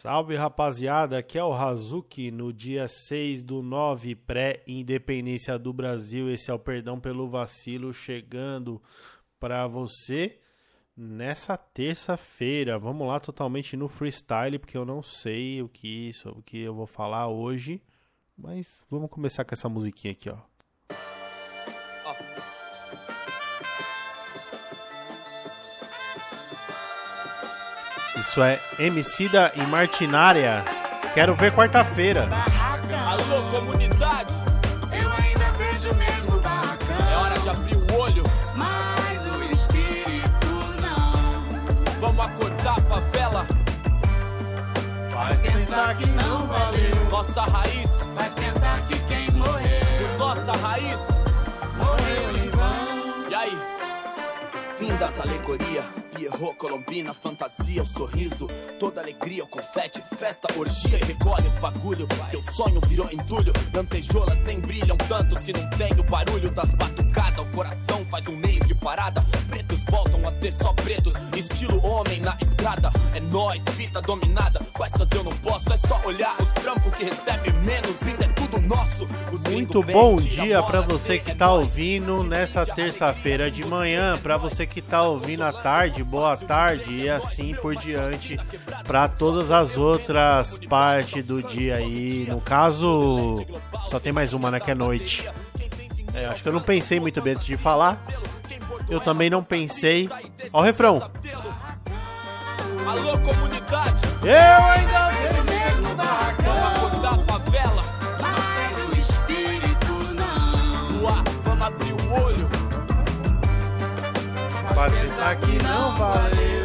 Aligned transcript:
Salve 0.00 0.36
rapaziada, 0.36 1.18
aqui 1.18 1.36
é 1.36 1.42
o 1.42 1.52
Hazuki 1.52 2.30
no 2.30 2.52
dia 2.52 2.86
6 2.86 3.42
do 3.42 3.62
9, 3.62 4.14
pré-independência 4.14 5.58
do 5.58 5.72
Brasil. 5.72 6.30
Esse 6.30 6.52
é 6.52 6.54
o 6.54 6.58
Perdão 6.58 7.00
pelo 7.00 7.28
Vacilo 7.28 7.92
chegando 7.92 8.80
para 9.40 9.66
você 9.66 10.38
nessa 10.96 11.56
terça-feira. 11.56 12.78
Vamos 12.78 13.08
lá, 13.08 13.18
totalmente 13.18 13.76
no 13.76 13.88
freestyle, 13.88 14.60
porque 14.60 14.78
eu 14.78 14.84
não 14.84 15.02
sei 15.02 15.62
o 15.62 15.68
que, 15.68 16.12
sobre 16.12 16.38
o 16.38 16.42
que 16.44 16.60
eu 16.60 16.76
vou 16.76 16.86
falar 16.86 17.26
hoje. 17.26 17.82
Mas 18.36 18.84
vamos 18.88 19.10
começar 19.10 19.44
com 19.44 19.52
essa 19.52 19.68
musiquinha 19.68 20.12
aqui, 20.12 20.30
ó. 20.30 20.38
Isso 28.18 28.42
é 28.42 28.60
Emicida 28.78 29.52
e 29.54 29.62
Martinária. 29.62 30.64
Quero 31.14 31.34
ver 31.34 31.52
quarta-feira. 31.52 32.28
Alô, 33.06 33.42
comunidade, 33.50 34.32
Eu 34.92 35.10
ainda 35.12 35.52
vejo 35.52 35.90
o 35.90 35.94
mesmo 35.94 36.38
barracão, 36.40 36.96
é 37.12 37.16
hora 37.16 37.38
de 37.38 37.48
abrir 37.48 37.76
o 37.76 37.98
olho. 37.98 38.22
mas 38.54 39.24
o 39.36 39.54
espírito 39.54 40.48
não. 40.82 41.44
Vamos 42.00 42.24
acordar 42.26 42.78
a 42.78 42.82
favela. 42.82 43.46
Faz 45.10 45.36
pensar 45.42 45.96
que 45.96 46.06
não 46.06 46.46
valeu, 46.46 47.10
Nossa 47.10 47.42
raiz, 47.42 48.08
faz 48.14 48.34
pensar 48.34 48.80
que 48.88 48.98
quem 49.02 49.30
morreu, 49.32 50.18
nossa 50.18 50.52
raiz. 50.52 51.00
morreu 51.76 52.44
em 52.44 52.47
das 54.98 55.20
alegorias, 55.20 55.84
Pierrot, 56.14 56.56
Colombina, 56.56 57.14
fantasia, 57.14 57.82
o 57.82 57.86
sorriso, 57.86 58.48
toda 58.80 59.00
alegria, 59.00 59.44
o 59.44 59.46
confete, 59.46 60.02
festa, 60.16 60.48
orgia. 60.58 60.98
E 60.98 61.04
recolhe 61.04 61.46
os 61.46 61.54
bagulho. 61.60 62.06
Teu 62.30 62.42
sonho 62.42 62.80
virou 62.88 63.08
entulho, 63.12 63.52
lantejoulas 63.72 64.40
nem 64.40 64.60
brilham 64.60 64.96
tanto 64.96 65.38
se 65.38 65.52
não 65.52 65.68
tem 65.70 65.92
o 65.92 66.02
barulho 66.02 66.50
das 66.50 66.74
batucadas. 66.74 67.38
O 67.38 67.56
coração 67.56 68.04
faz 68.06 68.26
um 68.26 68.36
mês 68.36 68.66
de 68.66 68.74
parada, 68.74 69.24
pretos 69.48 69.84
voltam 69.88 70.26
a 70.26 70.30
ser 70.30 70.52
só 70.52 70.72
pretos, 70.72 71.14
estilo 71.36 71.80
homem 71.86 72.20
na 72.20 72.36
estrada. 72.40 72.90
É 73.14 73.20
nós, 73.32 73.62
fita 73.76 74.00
dominada, 74.00 74.60
com 74.72 74.84
essas 74.84 75.08
eu 75.12 75.22
não 75.22 75.32
posso, 75.38 75.72
é 75.72 75.76
só 75.76 76.00
olhar 76.04 76.34
os 76.40 76.50
trampos 76.60 76.94
que 76.96 77.04
recebe 77.04 77.52
menos, 77.64 78.02
ainda 78.06 78.24
é 78.24 78.28
tudo 78.28 78.60
nosso. 78.60 79.06
Os 79.32 79.52
Muito 79.52 79.80
bom 79.82 80.16
dia 80.16 80.62
para 80.62 80.80
você 80.80 81.18
que 81.18 81.30
é 81.30 81.34
tá 81.34 81.52
ouvindo 81.52 82.24
nessa 82.24 82.66
terça-feira 82.66 83.50
de 83.50 83.64
manhã, 83.64 84.18
para 84.18 84.36
você 84.36 84.66
que 84.66 84.82
tá 84.88 85.02
ouvindo 85.02 85.42
à 85.42 85.52
tarde, 85.52 86.02
boa 86.02 86.36
tarde 86.36 87.02
e 87.02 87.10
assim 87.10 87.54
por 87.54 87.74
diante 87.76 88.40
para 88.86 89.06
todas 89.06 89.50
as 89.50 89.76
outras 89.76 90.56
partes 90.68 91.24
do 91.24 91.42
dia 91.42 91.76
aí. 91.76 92.26
No 92.28 92.40
caso, 92.40 93.44
só 93.86 94.00
tem 94.00 94.12
mais 94.12 94.32
uma, 94.32 94.50
né, 94.50 94.58
que 94.58 94.70
é 94.70 94.74
noite. 94.74 95.28
É, 96.14 96.26
acho 96.26 96.42
que 96.42 96.48
eu 96.48 96.52
não 96.52 96.62
pensei 96.62 96.98
muito 96.98 97.20
bem 97.20 97.34
antes 97.34 97.46
de 97.46 97.56
falar. 97.56 97.98
Eu 98.88 99.00
também 99.00 99.28
não 99.28 99.44
pensei. 99.44 100.08
Ó 100.52 100.60
o 100.60 100.62
refrão. 100.62 101.10
Alô, 102.86 103.18
comunidade, 103.18 104.02
Eu 104.22 104.64
ainda 104.64 105.10
mesmo 105.44 105.94
barracão, 105.94 106.37
pensar 115.18 115.34
que 115.36 115.62
não 115.64 115.94
valeu. 115.96 116.57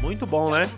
Muito 0.00 0.26
bom, 0.26 0.50
né? 0.50 0.68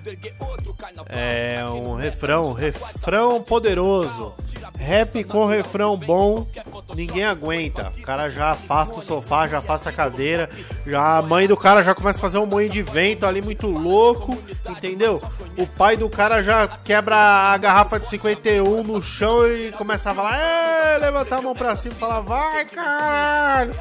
É 1.09 1.65
um 1.69 1.95
refrão, 1.95 2.53
refrão 2.53 3.43
poderoso. 3.43 4.35
Rap 4.79 5.23
com 5.25 5.47
refrão 5.47 5.97
bom, 5.97 6.47
ninguém 6.95 7.25
aguenta. 7.25 7.93
O 7.97 8.03
cara 8.03 8.29
já 8.29 8.51
afasta 8.51 8.95
o 8.99 9.03
sofá, 9.03 9.47
já 9.47 9.59
afasta 9.59 9.91
a 9.91 9.93
cadeira. 9.93 10.51
Já 10.87 11.19
a 11.19 11.23
mãe 11.23 11.47
do 11.47 11.57
cara 11.57 11.83
já 11.85 11.95
começa 11.95 12.19
a 12.19 12.21
fazer 12.21 12.39
um 12.39 12.47
moinho 12.47 12.71
de 12.71 12.83
vento 12.83 13.25
ali 13.25 13.41
muito 13.41 13.67
louco, 13.69 14.37
entendeu? 14.69 15.23
O 15.57 15.67
pai 15.67 15.97
do 15.97 16.09
cara 16.09 16.43
já 16.43 16.67
quebra 16.67 17.17
a 17.17 17.57
garrafa 17.59 18.01
de 18.01 18.09
51 18.09 18.83
no 18.83 19.01
chão 19.01 19.47
e 19.47 19.71
começa 19.73 20.11
a 20.11 20.15
falar: 20.15 20.37
"É, 20.39 20.99
levantar 20.99 21.39
a 21.39 21.43
mão 21.43 21.53
pra 21.53 21.77
cima 21.77 21.95
e 21.95 21.99
falar: 21.99 22.21
"Vai, 22.21 22.65
caralho!" 22.65 23.75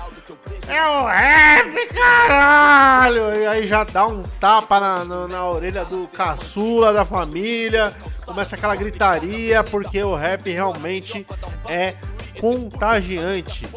É 0.68 0.88
o 0.88 1.06
rap, 1.06 1.88
caralho! 1.94 3.36
E 3.36 3.46
aí 3.46 3.68
já 3.68 3.84
dá 3.84 4.06
um 4.08 4.24
tapa 4.40 4.80
na, 4.80 5.04
na, 5.04 5.28
na 5.28 5.50
orelha 5.50 5.84
do 5.84 6.08
caçula 6.08 6.94
da 6.94 7.04
família. 7.04 7.94
Começa 8.26 8.56
aquela 8.56 8.76
gritaria, 8.76 9.64
porque 9.64 10.02
o 10.02 10.16
rap 10.16 10.50
realmente 10.50 11.26
é 11.68 11.96
contagiante. 12.40 13.68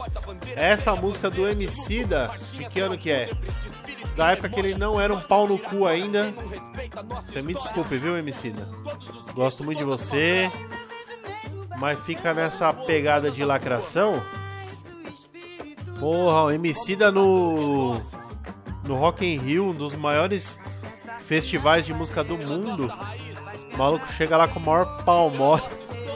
Essa 0.55 0.95
música 0.95 1.29
do 1.31 1.49
Emicida, 1.49 2.31
de 2.53 2.65
que 2.67 2.81
ano 2.81 2.97
que 2.97 3.11
é? 3.11 3.31
Da 4.15 4.31
época 4.31 4.49
que 4.49 4.61
ele 4.61 4.75
não 4.75 5.01
era 5.01 5.13
um 5.13 5.21
pau 5.21 5.49
no 5.49 5.59
cu 5.59 5.87
ainda. 5.87 6.33
Você 7.23 7.43
me 7.43 7.55
desculpe, 7.55 7.97
viu, 7.97 8.17
Emicida? 8.17 8.69
Gosto 9.35 9.65
muito 9.65 9.79
de 9.79 9.85
você. 9.85 10.51
Mas 11.79 11.99
fica 12.01 12.33
nessa 12.33 12.73
pegada 12.73 13.31
de 13.31 13.45
lacração. 13.45 14.23
Porra, 16.05 16.43
o 16.43 16.51
Emicida 16.51 17.11
no 17.11 17.99
no 18.87 18.95
Rock 18.95 19.25
in 19.25 19.39
Rio, 19.39 19.71
um 19.71 19.73
dos 19.73 19.97
maiores 19.97 20.59
festivais 21.27 21.87
de 21.87 21.95
música 21.95 22.23
do 22.23 22.37
mundo. 22.37 22.93
O 23.73 23.79
maluco 23.79 24.07
chega 24.13 24.37
lá 24.37 24.47
com 24.47 24.59
o 24.59 24.63
maior 24.63 25.03
mole 25.35 25.63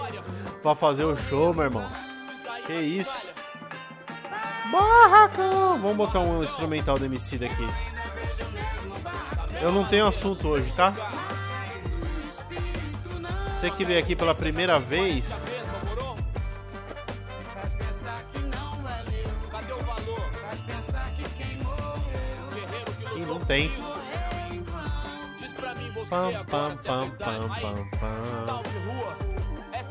pra 0.62 0.74
fazer 0.74 1.04
o 1.04 1.16
show, 1.16 1.54
meu 1.54 1.64
irmão. 1.64 1.90
Que 2.66 2.74
isso? 2.74 3.32
Barracão! 4.70 5.78
Vamos 5.78 5.96
botar 5.96 6.20
um 6.20 6.42
instrumental 6.42 6.98
do 6.98 7.06
Emicida 7.06 7.46
aqui. 7.46 7.66
Eu 9.62 9.72
não 9.72 9.86
tenho 9.86 10.06
assunto 10.06 10.48
hoje, 10.48 10.70
tá? 10.76 10.92
Você 13.54 13.70
que 13.70 13.86
veio 13.86 14.00
aqui 14.00 14.14
pela 14.14 14.34
primeira 14.34 14.78
vez, 14.78 15.47
tem. 23.48 23.72
Pam, 26.08 26.32
pam, 26.44 26.76
pam, 26.76 27.10
pam, 27.10 27.48
pam, 27.48 27.88
pam. 27.98 28.18
É. 29.72 29.88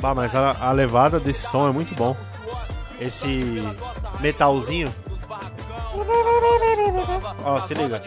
Bah, 0.00 0.14
mas 0.14 0.34
a, 0.34 0.56
a 0.60 0.72
levada 0.72 1.20
desse 1.20 1.46
som 1.46 1.68
é 1.68 1.72
muito 1.72 1.94
bom. 1.94 2.16
Esse 3.00 3.62
metalzinho. 4.20 4.92
Ó, 7.44 7.60
se 7.60 7.74
liga. 7.74 8.00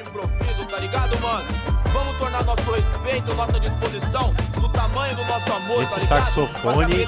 Vamos 1.94 2.18
tornar 2.18 2.44
nosso 2.44 2.72
respeito, 2.72 3.36
nossa 3.36 3.60
disposição, 3.60 4.34
tamanho 4.76 5.16
do 5.16 5.26
nosso 5.26 5.54
amor, 5.54 5.82
Esse 5.84 6.00
tá 6.02 6.20
saxofone 6.20 7.08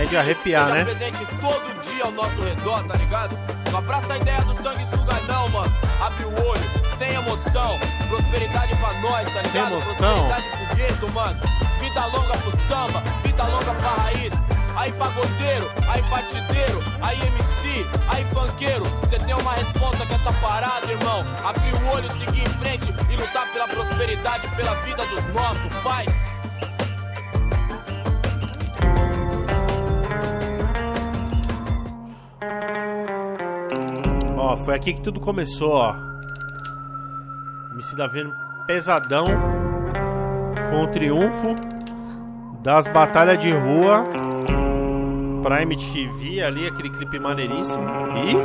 é 0.00 0.04
de 0.06 0.16
arrepiar, 0.16 0.68
né? 0.68 0.84
presente 0.84 1.26
todo 1.40 1.80
dia 1.82 2.04
ao 2.04 2.12
nosso 2.12 2.40
redor, 2.40 2.82
tá 2.84 2.94
ligado? 2.94 3.38
Não 3.70 3.78
abraça 3.78 4.12
a 4.12 4.18
ideia 4.18 4.40
do 4.42 4.54
sangue 4.62 4.86
não, 5.26 5.48
mano. 5.48 5.72
Abre 6.00 6.24
o 6.24 6.46
olho, 6.46 6.62
sem 6.98 7.12
emoção. 7.14 7.78
Prosperidade 8.08 8.74
pra 8.76 8.92
nós, 9.00 9.24
tá 9.32 9.40
Sem 9.40 9.50
ligado? 9.52 9.72
emoção. 9.72 10.28
Prosperidade 10.28 10.48
pro 10.66 10.76
gueto, 10.76 11.12
mano. 11.12 11.40
Vida 11.80 12.06
longa 12.06 12.36
pro 12.38 12.50
samba, 12.68 13.02
vida 13.22 13.44
longa 13.44 13.74
pra 13.74 13.90
raiz. 14.02 14.32
Aí 14.76 14.92
pagodeiro, 14.92 15.70
aí 15.88 16.02
partideiro, 16.02 16.82
aí 17.02 17.18
MC, 17.28 17.86
aí 18.08 18.26
funkeiro. 18.26 18.84
Cê 19.08 19.18
tem 19.18 19.34
uma 19.34 19.52
responsa 19.54 20.04
com 20.04 20.14
essa 20.14 20.32
parada, 20.34 20.90
irmão. 20.90 21.24
Abrir 21.44 21.74
o 21.74 21.88
olho, 21.92 22.10
seguir 22.12 22.42
em 22.42 22.46
frente 22.46 22.94
e 23.10 23.16
lutar 23.16 23.46
pela 23.52 23.66
prosperidade, 23.68 24.46
pela 24.48 24.74
vida 24.82 25.04
dos 25.06 25.24
nossos 25.32 25.72
pais. 25.82 26.10
Foi 34.66 34.74
aqui 34.74 34.94
que 34.94 35.00
tudo 35.00 35.20
começou, 35.20 35.74
ó. 35.74 35.94
MC 37.72 37.94
Davi 37.94 38.28
pesadão 38.66 39.24
com 40.70 40.82
o 40.82 40.88
triunfo 40.88 41.54
das 42.64 42.88
batalhas 42.88 43.38
de 43.38 43.52
rua 43.52 44.02
pra 45.40 45.62
MTV 45.62 46.42
ali, 46.42 46.66
aquele 46.66 46.90
clipe 46.90 47.16
maneiríssimo. 47.20 47.84
E 47.84 48.34
não 48.34 48.42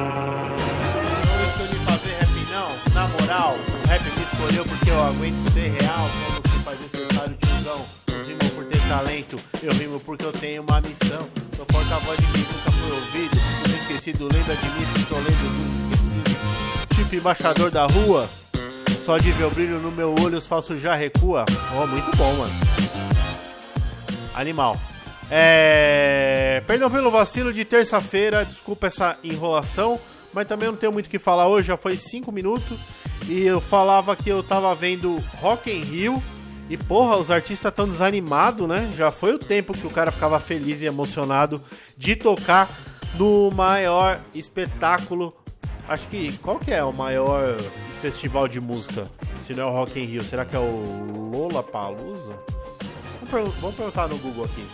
escolhi 1.44 1.76
fazer 1.86 2.12
rap 2.12 2.30
não, 2.52 2.94
na 2.94 3.08
moral, 3.08 3.56
o 3.56 3.88
rap 3.88 4.04
me 4.04 4.24
escolheu 4.24 4.64
porque 4.64 4.92
eu 4.92 5.04
aguento 5.04 5.40
ser 5.50 5.70
real, 5.82 6.08
quando 6.28 6.52
se 6.52 6.64
faz 6.64 6.80
necessário 6.82 7.36
tiozão. 7.36 7.84
Rimo 8.28 8.52
por 8.54 8.66
ter 8.66 8.80
talento, 8.88 9.38
eu 9.64 9.74
rimo 9.74 10.00
porque 10.02 10.26
eu 10.26 10.32
tenho 10.34 10.62
uma 10.62 10.80
missão. 10.82 11.28
Sou 11.56 11.66
porta-voz 11.66 12.20
de 12.20 12.28
quem 12.28 12.42
nunca 12.42 12.70
foi 12.70 12.92
ouvido. 12.92 13.38
Os 13.66 13.74
esquecidos 13.74 14.32
lembra 14.32 14.56
de 14.56 14.66
mim, 14.66 15.06
tô 15.10 15.16
lendo 15.16 15.88
dos 15.88 15.91
Tipo 17.12 17.24
embaixador 17.24 17.70
da 17.70 17.86
rua, 17.86 18.30
só 19.04 19.18
de 19.18 19.34
ver 19.34 19.44
o 19.44 19.50
brilho 19.50 19.80
no 19.80 19.92
meu 19.92 20.16
olho, 20.18 20.38
os 20.38 20.48
falsos 20.48 20.82
já 20.82 20.96
recua. 20.96 21.44
Oh, 21.76 21.86
muito 21.86 22.10
bom, 22.16 22.34
mano. 22.36 22.54
Animal. 24.34 24.78
É... 25.30 26.64
Perdão 26.66 26.90
pelo 26.90 27.12
vacilo 27.12 27.52
de 27.52 27.66
terça-feira, 27.66 28.46
desculpa 28.46 28.88
essa 28.88 29.18
enrolação, 29.26 30.00
mas 30.34 30.48
também 30.48 30.70
não 30.70 30.78
tenho 30.78 30.94
muito 30.94 31.08
o 31.08 31.10
que 31.10 31.20
falar 31.20 31.48
hoje, 31.48 31.68
já 31.68 31.76
foi 31.76 31.98
5 31.98 32.32
minutos. 32.32 32.80
E 33.28 33.42
eu 33.42 33.60
falava 33.60 34.16
que 34.16 34.30
eu 34.30 34.42
tava 34.42 34.74
vendo 34.74 35.22
Rock 35.42 35.70
in 35.70 35.84
Rio. 35.84 36.24
E 36.70 36.78
porra, 36.78 37.18
os 37.18 37.30
artistas 37.30 37.74
estão 37.74 37.90
desanimados, 37.90 38.66
né? 38.70 38.90
Já 38.96 39.12
foi 39.12 39.34
o 39.34 39.38
tempo 39.38 39.74
que 39.74 39.86
o 39.86 39.92
cara 39.92 40.12
ficava 40.12 40.40
feliz 40.40 40.82
e 40.82 40.86
emocionado 40.86 41.62
de 41.98 42.16
tocar 42.16 42.70
no 43.18 43.52
maior 43.52 44.18
espetáculo. 44.34 45.34
Acho 45.92 46.08
que 46.08 46.38
qual 46.38 46.58
que 46.58 46.72
é 46.72 46.82
o 46.82 46.94
maior 46.94 47.60
festival 48.02 48.48
de 48.48 48.62
música? 48.62 49.10
Se 49.42 49.54
não 49.54 49.64
é 49.64 49.66
o 49.66 49.74
Rock 49.74 50.00
in 50.00 50.06
Rio, 50.06 50.24
será 50.24 50.46
que 50.46 50.56
é 50.56 50.60
o 50.60 51.30
Lola 51.34 51.62
Palusa? 51.62 52.40
Vamos, 53.30 53.54
vamos 53.56 53.76
perguntar 53.76 54.08
no 54.08 54.18
Google 54.20 54.46
aqui. 54.46 54.66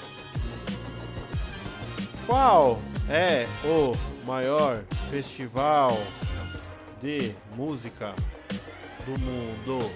Qual 2.28 2.80
é 3.10 3.48
o 3.66 3.94
maior 4.28 4.84
festival 5.10 5.98
de 7.02 7.34
música 7.56 8.14
do 9.04 9.20
mundo? 9.20 9.92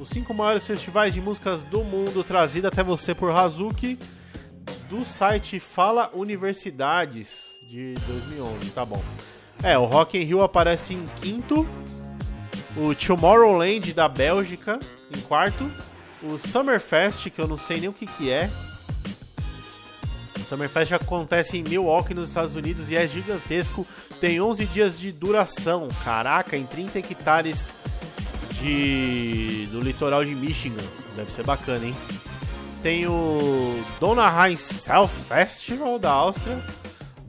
Os 0.00 0.08
cinco 0.08 0.32
maiores 0.32 0.66
festivais 0.66 1.12
de 1.12 1.20
músicas 1.20 1.62
do 1.62 1.84
mundo 1.84 2.24
trazido 2.24 2.68
até 2.68 2.82
você 2.82 3.14
por 3.14 3.30
Hazuki 3.30 3.98
do 4.88 5.04
site 5.04 5.60
Fala 5.60 6.10
Universidades 6.14 7.58
de 7.68 7.92
2011, 8.06 8.70
tá 8.70 8.86
bom. 8.86 9.02
É, 9.62 9.78
o 9.78 9.84
Rock 9.84 10.18
in 10.18 10.24
Rio 10.24 10.42
aparece 10.42 10.94
em 10.94 11.06
quinto, 11.20 11.68
o 12.76 12.94
Tomorrowland 12.94 13.92
da 13.92 14.08
Bélgica 14.08 14.78
em 15.14 15.20
quarto, 15.20 15.70
o 16.22 16.36
Summerfest, 16.36 17.30
que 17.30 17.40
eu 17.40 17.46
não 17.46 17.56
sei 17.56 17.80
nem 17.80 17.88
o 17.88 17.92
que 17.92 18.06
que 18.06 18.30
é, 18.30 18.50
o 20.42 20.44
Summerfest 20.44 20.92
acontece 20.92 21.56
em 21.56 21.62
Milwaukee, 21.62 22.14
nos 22.14 22.28
Estados 22.28 22.56
Unidos, 22.56 22.90
e 22.90 22.96
é 22.96 23.06
gigantesco. 23.06 23.86
Tem 24.20 24.40
11 24.40 24.66
dias 24.66 24.98
de 24.98 25.12
duração. 25.12 25.88
Caraca, 26.04 26.56
em 26.56 26.66
30 26.66 26.98
hectares 26.98 27.72
de... 28.60 29.68
do 29.70 29.80
litoral 29.80 30.24
de 30.24 30.34
Michigan. 30.34 30.82
Deve 31.14 31.32
ser 31.32 31.44
bacana, 31.44 31.86
hein? 31.86 31.94
Tem 32.82 33.06
o 33.06 33.80
Donauheim 34.00 34.56
South 34.56 35.08
Festival 35.28 35.98
da 35.98 36.10
Áustria. 36.10 36.58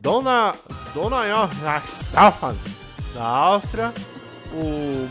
Dona... 0.04 0.54
Donauheim 0.94 1.50
South 1.88 2.54
da 3.14 3.24
Áustria. 3.24 3.94
O 4.54 5.08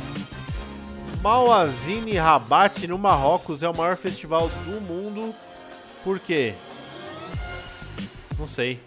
Mawazine 1.22 2.18
Rabat 2.18 2.86
no 2.86 2.98
Marrocos 2.98 3.62
é 3.62 3.68
o 3.70 3.74
maior 3.74 3.96
festival 3.96 4.50
do 4.66 4.80
mundo. 4.82 5.34
Por 6.04 6.20
quê? 6.20 6.52
Não 8.38 8.46
sei. 8.46 8.80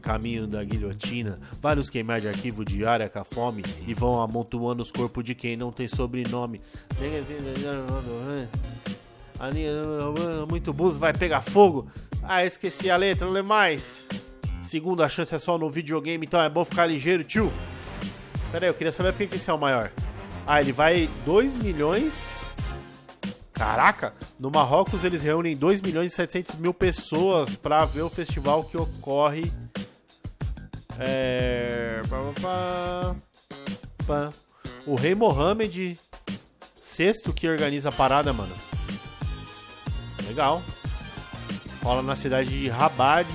Caminho 0.00 0.46
da 0.46 0.62
guilhotina, 0.62 1.40
vários 1.60 1.90
queimar 1.90 2.20
de 2.20 2.28
arquivo 2.28 2.64
diária 2.64 3.08
com 3.08 3.18
a 3.18 3.24
fome 3.24 3.62
e 3.88 3.92
vão 3.92 4.22
amontoando 4.22 4.84
os 4.84 4.92
corpos 4.92 5.24
de 5.24 5.34
quem 5.34 5.56
não 5.56 5.72
tem 5.72 5.88
sobrenome. 5.88 6.60
Muito 10.48 10.72
buzo, 10.72 10.98
vai 10.98 11.12
pegar 11.12 11.42
fogo. 11.42 11.88
Ah, 12.28 12.44
esqueci 12.44 12.90
a 12.90 12.96
letra, 12.96 13.26
não 13.26 13.32
lê 13.32 13.42
mais. 13.42 14.04
Segunda 14.62 15.08
chance 15.08 15.34
é 15.34 15.38
só 15.38 15.56
no 15.56 15.70
videogame, 15.70 16.26
então 16.26 16.40
é 16.40 16.48
bom 16.48 16.64
ficar 16.64 16.86
ligeiro, 16.86 17.22
tio. 17.22 17.52
Pera 18.50 18.66
aí, 18.66 18.70
eu 18.70 18.74
queria 18.74 18.92
saber 18.92 19.12
por 19.12 19.26
que 19.26 19.36
esse 19.36 19.48
é 19.48 19.52
o 19.52 19.58
maior. 19.58 19.92
Ah, 20.46 20.60
ele 20.60 20.72
vai 20.72 21.08
2 21.24 21.56
milhões 21.56 22.44
Caraca, 23.56 24.12
no 24.38 24.50
Marrocos 24.50 25.02
eles 25.02 25.22
reúnem 25.22 25.56
2 25.56 25.80
milhões 25.80 26.12
e 26.12 26.14
700 26.14 26.56
mil 26.56 26.74
pessoas 26.74 27.56
para 27.56 27.86
ver 27.86 28.02
o 28.02 28.10
festival 28.10 28.62
que 28.64 28.76
ocorre. 28.76 29.50
É... 30.98 32.02
O 34.86 34.94
rei 34.94 35.14
Mohammed 35.14 35.98
sexto 36.82 37.32
que 37.32 37.48
organiza 37.48 37.88
a 37.88 37.92
parada, 37.92 38.30
mano. 38.30 38.54
Legal. 40.28 40.62
Rola 41.86 42.02
na 42.02 42.16
cidade 42.16 42.50
de 42.50 42.68
Rabat. 42.68 43.28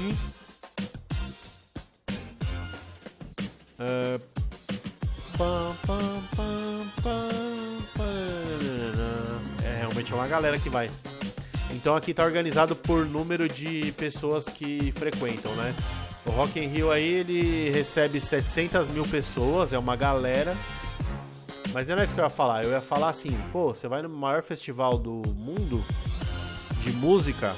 Pam. 5.38 5.74
É 9.64 9.78
realmente 9.78 10.12
é 10.12 10.16
uma 10.16 10.28
galera 10.28 10.60
que 10.60 10.70
vai. 10.70 10.92
Então 11.70 11.96
aqui 11.96 12.14
tá 12.14 12.26
organizado 12.26 12.76
por 12.76 13.06
número 13.06 13.48
de 13.48 13.94
pessoas 13.94 14.44
que 14.44 14.92
frequentam, 14.98 15.56
né? 15.56 15.74
O 16.26 16.32
Rock 16.32 16.60
in 16.60 16.68
Rio 16.68 16.92
aí 16.92 17.08
ele 17.08 17.70
recebe 17.70 18.20
700 18.20 18.90
mil 18.90 19.08
pessoas, 19.08 19.72
é 19.72 19.80
uma 19.80 19.96
galera. 19.96 20.58
Mas 21.72 21.88
não 21.88 21.98
é 21.98 22.04
isso 22.04 22.14
que 22.14 22.20
eu 22.20 22.26
ia 22.26 22.30
falar. 22.30 22.66
Eu 22.66 22.72
ia 22.72 22.82
falar 22.82 23.12
assim, 23.12 23.32
pô, 23.54 23.74
você 23.74 23.88
vai 23.88 24.02
no 24.02 24.10
maior 24.10 24.44
festival 24.44 24.98
do 24.98 25.22
mundo 25.38 25.82
de 26.84 26.92
música, 26.92 27.56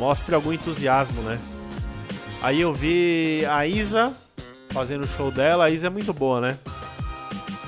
mostre 0.00 0.34
algum 0.34 0.50
entusiasmo, 0.50 1.20
né? 1.20 1.38
Aí 2.42 2.58
eu 2.62 2.72
vi 2.72 3.44
a 3.44 3.66
Isa 3.66 4.16
fazendo 4.70 5.04
o 5.04 5.06
show 5.06 5.30
dela, 5.30 5.66
a 5.66 5.70
Isa 5.70 5.88
é 5.88 5.90
muito 5.90 6.10
boa, 6.14 6.40
né? 6.40 6.58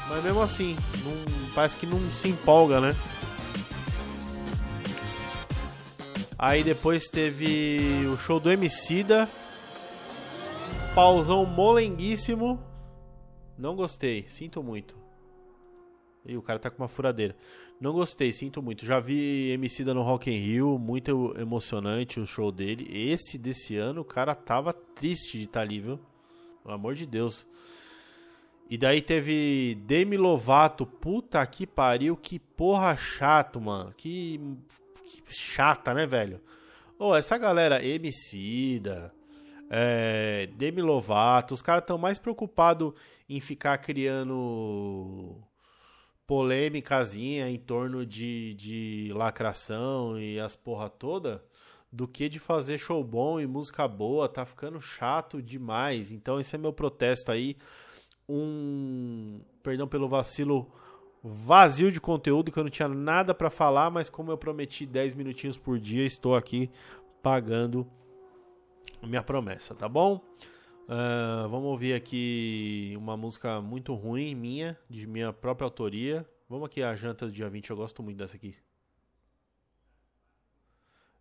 Mas 0.09 0.25
mesmo 0.25 0.41
assim, 0.41 0.75
não- 1.05 1.53
parece 1.55 1.77
que 1.77 1.85
não 1.85 2.11
se 2.11 2.29
empolga, 2.29 2.81
né? 2.81 2.97
Aí 6.39 6.65
depois 6.65 7.09
teve 7.09 8.07
o 8.11 8.17
show 8.17 8.41
do 8.41 8.51
Emicida. 8.51 9.29
Pausão 10.95 11.45
molenguíssimo. 11.45 12.59
Não 13.59 13.77
gostei, 13.77 14.25
sinto 14.31 14.63
muito. 14.63 14.95
E 16.25 16.37
o 16.37 16.43
cara 16.43 16.59
tá 16.59 16.71
com 16.71 16.83
uma 16.83 16.89
furadeira. 16.89 17.37
Não 17.81 17.93
gostei, 17.93 18.33
sinto 18.33 18.63
muito. 18.63 18.87
Já 18.87 19.01
vi 19.01 19.51
Emicida 19.51 19.93
no 19.93 20.03
Rock 20.03 20.31
in 20.31 20.37
Rio, 20.37 20.79
muito 20.79 21.35
emocionante 21.37 22.21
o 22.21 22.27
show 22.27 22.53
dele. 22.53 22.87
Esse 22.91 23.37
desse 23.37 23.77
ano, 23.77 24.03
o 24.03 24.05
cara 24.05 24.35
tava 24.35 24.73
triste 24.73 25.39
de 25.39 25.45
estar 25.45 25.63
ali, 25.63 25.81
viu? 25.81 25.99
Pelo 26.63 26.75
amor 26.75 26.95
de 26.95 27.07
Deus. 27.07 27.47
E 28.71 28.79
daí 28.79 29.03
teve 29.03 29.77
Demi 29.85 30.17
Lovato. 30.17 30.87
Puta 30.87 31.45
que 31.45 31.67
pariu, 31.67 32.17
que 32.17 32.39
porra 32.39 32.97
chato, 32.97 33.61
mano. 33.61 33.93
Que, 33.97 34.41
que 35.05 35.35
chata, 35.35 35.93
né, 35.93 36.07
velho? 36.07 36.41
Ô, 36.99 37.17
essa 37.17 37.37
galera 37.37 37.85
Emicida, 37.85 39.13
é, 39.69 40.49
Demi 40.55 40.81
Lovato, 40.81 41.53
os 41.53 41.61
caras 41.61 41.83
estão 41.83 41.99
mais 41.99 42.19
preocupados 42.19 42.93
em 43.29 43.41
ficar 43.41 43.77
criando 43.79 45.37
polêmicazinha 46.27 47.49
em 47.49 47.59
torno 47.59 48.07
de, 48.07 48.55
de 48.55 49.13
lacração 49.15 50.19
e 50.19 50.39
as 50.39 50.57
porra 50.57 50.89
toda 50.89 51.45
do 51.93 52.09
que 52.09 52.29
de 52.29 52.39
fazer 52.39 52.79
show 52.79 53.05
bom 53.05 53.39
e 53.39 53.47
música 53.47 53.87
boa. 53.87 54.29
Tá 54.29 54.47
ficando 54.47 54.81
chato 54.81 55.43
demais. 55.43 56.11
Então 56.11 56.41
esse 56.41 56.55
é 56.55 56.59
meu 56.59 56.73
protesto 56.73 57.31
aí. 57.31 57.57
Um, 58.29 59.41
perdão 59.63 59.87
pelo 59.87 60.09
vacilo, 60.09 60.73
vazio 61.23 61.93
de 61.93 62.01
conteúdo 62.01 62.51
que 62.51 62.59
eu 62.59 62.65
não 62.65 62.71
tinha 62.71 62.89
nada 62.89 63.35
pra 63.35 63.51
falar, 63.51 63.91
mas 63.91 64.09
como 64.09 64.31
eu 64.31 64.39
prometi 64.39 64.87
10 64.87 65.15
minutinhos 65.15 65.59
por 65.59 65.79
dia, 65.79 66.05
estou 66.05 66.35
aqui 66.35 66.71
pagando 67.23 67.87
minha 69.03 69.23
promessa, 69.23 69.75
tá 69.75 69.89
bom? 69.89 70.21
Ah, 70.95 71.47
vamos 71.49 71.71
ouvir 71.71 71.95
aqui 71.95 72.93
uma 72.99 73.17
música 73.17 73.63
muito 73.63 73.95
ruim 73.95 74.35
minha, 74.35 74.79
de 74.91 75.07
minha 75.07 75.33
própria 75.33 75.65
autoria. 75.65 76.27
Vamos 76.47 76.67
aqui 76.67 76.83
a 76.83 76.95
janta 76.95 77.25
do 77.25 77.33
dia 77.33 77.49
20, 77.49 77.71
eu 77.71 77.77
gosto 77.77 78.03
muito 78.03 78.19
dessa 78.19 78.37
aqui. 78.37 78.55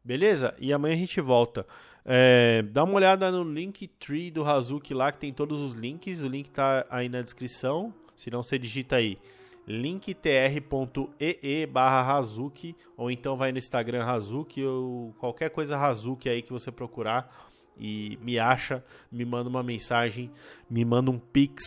Beleza? 0.03 0.53
E 0.59 0.73
amanhã 0.73 0.93
a 0.93 0.97
gente 0.97 1.21
volta. 1.21 1.65
É, 2.03 2.63
dá 2.63 2.83
uma 2.83 2.95
olhada 2.95 3.31
no 3.31 3.45
Linktree 3.45 4.29
do 4.29 4.43
Hazuki 4.43 4.93
lá, 4.93 5.09
que 5.09 5.19
tem 5.19 5.31
todos 5.31 5.61
os 5.61 5.71
links. 5.71 6.21
O 6.21 6.27
link 6.27 6.51
tá 6.51 6.85
aí 6.89 7.07
na 7.07 7.21
descrição. 7.21 7.93
Se 8.13 8.29
não, 8.29 8.43
você 8.43 8.59
digita 8.59 8.97
aí 8.97 9.17
linktr.ee 9.65 10.65
barra 11.67 12.17
Hazuki 12.17 12.75
ou 12.97 13.09
então 13.09 13.37
vai 13.37 13.53
no 13.53 13.57
Instagram 13.57 14.03
Hazuki 14.03 14.65
ou 14.65 15.13
qualquer 15.13 15.49
coisa 15.49 15.77
Hazuki 15.77 16.27
aí 16.27 16.41
que 16.41 16.51
você 16.51 16.71
procurar 16.71 17.50
e 17.79 18.17
me 18.21 18.37
acha, 18.39 18.83
me 19.11 19.25
manda 19.25 19.49
uma 19.49 19.63
mensagem, 19.63 20.29
me 20.69 20.83
manda 20.85 21.09
um 21.11 21.17
pix 21.19 21.63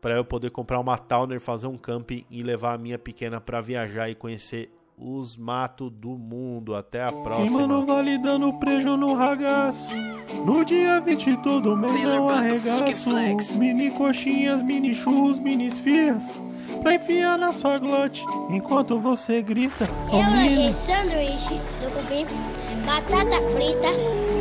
para 0.00 0.14
eu 0.16 0.24
poder 0.24 0.50
comprar 0.50 0.78
uma 0.80 0.96
Towner, 0.96 1.40
fazer 1.40 1.66
um 1.66 1.76
camping 1.76 2.24
e 2.30 2.42
levar 2.42 2.74
a 2.74 2.78
minha 2.78 2.98
pequena 2.98 3.40
para 3.40 3.60
viajar 3.60 4.08
e 4.08 4.14
conhecer 4.14 4.70
os 4.96 5.36
mato 5.36 5.88
do 5.90 6.10
mundo. 6.10 6.74
Até 6.74 7.02
a 7.02 7.12
Quem 7.12 7.22
próxima. 7.22 7.60
mano 7.60 7.84
validando 7.86 8.52
prejo 8.54 8.96
no 8.96 9.14
ragaço. 9.14 9.92
No 10.44 10.64
dia 10.64 11.00
20 11.00 11.36
todo 11.42 11.76
mês 11.76 12.04
é 12.04 12.20
um 12.20 12.28
arregaço. 12.28 13.10
Mini 13.58 13.90
coxinhas, 13.90 14.62
mini 14.62 14.94
churros, 14.94 15.38
mini 15.38 15.66
esfias. 15.66 16.40
Pra 16.82 16.94
enfiar 16.94 17.36
na 17.38 17.50
sua 17.52 17.78
glote 17.78 18.24
enquanto 18.50 18.98
você 19.00 19.42
grita. 19.42 19.84
Eu 20.12 20.14
"Ô, 20.14 20.20
lanchei 20.20 20.48
mini". 20.56 20.72
sanduíche 20.74 21.54
do 21.80 21.90
cupim, 21.92 22.26
batata 22.86 23.36
frita. 23.52 24.37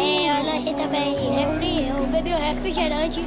É, 0.00 0.40
eu 0.40 0.44
lanchei 0.44 0.74
também 0.74 1.30
refri, 1.32 1.88
eu 1.88 2.06
bebi 2.06 2.32
o 2.32 2.38
refrigerante. 2.38 3.20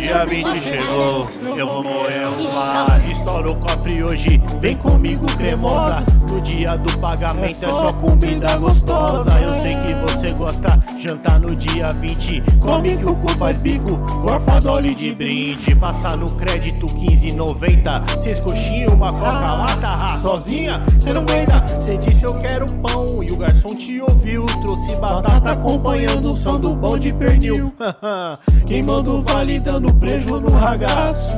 Dia 0.00 0.26
20 0.26 0.42
botei 0.42 0.60
chegou, 0.60 1.30
eu 1.56 1.66
vou 1.68 1.84
morrer 1.84 2.18
bar. 2.52 3.00
Estoura 3.08 3.52
o 3.52 3.56
cofre 3.56 4.02
hoje, 4.02 4.42
vem 4.60 4.76
comigo 4.76 5.24
cremosa. 5.36 6.04
No 6.28 6.40
dia 6.40 6.76
do 6.76 6.98
pagamento 6.98 7.64
é 7.64 7.68
só 7.68 7.92
comida 7.92 8.56
gostosa. 8.56 9.40
Eu 9.40 9.54
sei 9.54 9.76
que 9.76 9.94
você 9.94 10.32
gosta, 10.32 10.82
jantar 10.98 11.38
no 11.38 11.54
dia 11.54 11.86
20. 11.92 12.42
Come 12.58 12.96
que 12.96 13.04
o 13.04 13.14
cu 13.14 13.28
faz 13.38 13.56
bico, 13.58 13.96
gorfa 14.22 14.58
dole 14.58 14.92
de 14.94 15.14
brinde. 15.14 15.74
Passar 15.76 16.16
no 16.16 16.30
crédito 16.34 16.86
15,90. 16.86 18.20
Seis 18.20 18.40
coxinhas, 18.40 18.92
uma 18.92 19.12
coca 19.12 19.52
lata, 19.52 20.18
sozinha, 20.18 20.82
cê 20.98 21.12
não 21.12 21.22
aguenta. 21.22 21.64
Cê 21.80 21.96
disse 21.96 22.24
eu 22.24 22.34
quero 22.40 22.66
pão 22.78 23.22
e 23.22 23.30
o 23.30 23.36
garçom 23.36 23.74
te 23.76 24.00
ouviu. 24.00 24.44
Trouxe 24.62 24.96
batata 24.96 25.52
acompanhando 25.52 26.32
o 26.32 26.36
som 26.36 26.58
do 26.58 26.74
bom 26.74 26.98
de 26.98 27.12
pernil. 27.12 27.72
Quem 28.66 28.82
manda 28.82 29.12
o 29.12 29.27
vale 29.28 29.60
dando 29.60 29.94
prejo 29.94 30.40
no 30.40 30.50
ragaço. 30.50 31.36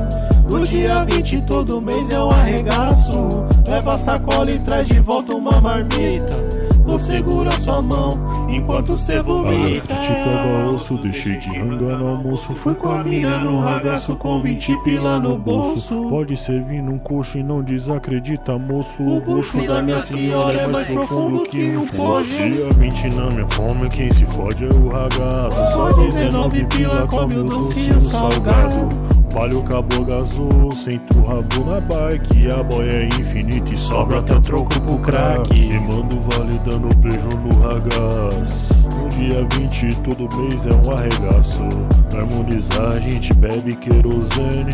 No 0.49 0.67
dia 0.67 1.05
20 1.05 1.41
todo 1.41 1.81
mês 1.81 2.09
é 2.09 2.19
um 2.19 2.29
arregaço. 2.29 3.27
Leva 3.67 3.97
sacola 3.97 4.51
e 4.51 4.59
traz 4.59 4.87
de 4.87 4.99
volta 4.99 5.35
uma 5.35 5.61
marmita. 5.61 6.60
Vou 6.91 6.99
segurar 6.99 7.57
sua 7.57 7.81
mão 7.81 8.09
enquanto 8.49 8.97
cê 8.97 9.21
vomita. 9.21 9.95
tava 9.95 10.73
osso, 10.73 10.97
deixei 10.97 11.37
de 11.37 11.47
ranga 11.57 11.95
no 11.95 12.05
almoço. 12.05 12.53
Fui 12.53 12.75
com 12.75 12.89
a 12.89 13.01
mina 13.01 13.37
no 13.45 13.61
ragaço 13.61 14.13
com 14.17 14.41
20 14.41 14.75
pila 14.83 15.17
no 15.17 15.37
bolso. 15.37 16.09
Pode 16.09 16.35
servir 16.35 16.81
num 16.81 16.99
coxo 16.99 17.37
e 17.37 17.43
não 17.43 17.63
desacredita, 17.63 18.59
moço. 18.59 19.01
O 19.03 19.21
bucho 19.21 19.65
da 19.65 19.81
minha 19.81 20.01
senhora 20.01 20.63
é 20.63 20.67
mais 20.67 20.87
profundo 20.89 21.43
que 21.43 21.77
um 21.77 21.87
poço. 21.87 22.35
Dia 22.35 22.69
20 22.77 23.15
na 23.15 23.27
minha 23.27 23.47
fome, 23.47 23.87
quem 23.87 24.11
se 24.11 24.25
fode 24.25 24.65
é 24.65 24.67
o 24.67 24.89
ragaço. 24.89 25.71
Só 25.71 25.87
19 25.87 26.65
pila 26.65 27.07
come 27.07 27.37
o 27.37 27.43
docinho 27.45 28.01
salgado. 28.01 29.10
Palho 29.33 29.59
acabou 29.59 30.03
gasou, 30.03 30.71
senta 30.71 31.17
o 31.17 31.25
rabo 31.25 31.63
na 31.65 31.79
bike. 31.79 32.49
A 32.53 32.63
boia 32.63 32.91
é 32.91 33.05
infinita 33.05 33.73
e 33.73 33.77
sobra 33.77 34.19
até 34.19 34.37
troco 34.41 34.79
pro 34.81 34.97
crack. 34.99 35.49
Queimando 35.49 36.19
vale 36.21 36.59
dando 36.59 36.93
beijo 36.97 37.29
no 37.39 37.61
ragaz. 37.61 38.69
No 38.93 39.07
dia 39.07 39.47
20 39.57 40.01
todo 40.01 40.37
mês 40.37 40.67
é 40.67 40.69
um 40.75 40.93
arregaço. 40.93 41.61
Pra 42.09 42.21
harmonizar 42.21 42.93
a 42.93 42.99
gente 42.99 43.33
bebe 43.35 43.73
querosene. 43.77 44.73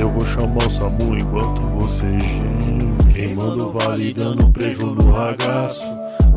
Eu 0.00 0.08
vou 0.08 0.20
chamar 0.20 0.66
o 0.66 0.70
SAMU 0.70 1.16
enquanto 1.16 1.60
você 1.76 2.06
geme. 2.06 2.96
Queimando 3.12 3.70
vale 3.70 4.14
dando 4.14 4.50
prejo 4.50 4.86
no 4.86 5.12
ragaço. 5.12 5.84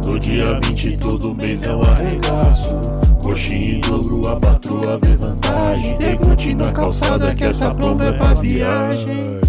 No 0.06 0.20
dia 0.20 0.60
20 0.66 0.98
todo 0.98 1.34
mês 1.34 1.66
é 1.66 1.74
um 1.74 1.82
arregaço. 1.82 3.03
Coxinha 3.24 3.76
em 3.76 3.80
dobro, 3.80 4.28
a 4.28 4.36
patroa 4.36 5.00
vê 5.02 5.16
vantagem. 5.16 5.98
Deglute 5.98 6.54
na 6.56 6.72
calçada 6.74 7.34
que 7.34 7.46
essa 7.46 7.74
plomba 7.74 8.08
é 8.08 8.12
pra 8.12 8.34
viagem. 8.34 9.40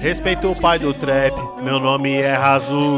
Respeita 0.00 0.48
o 0.48 0.58
pai 0.58 0.78
do 0.78 0.94
trap, 0.94 1.34
meu 1.62 1.78
nome 1.78 2.14
é 2.14 2.34
Razu. 2.34 2.96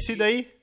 Olha 0.00 0.06
o 0.06 0.06
MC 0.06 0.16
daí. 0.16 0.50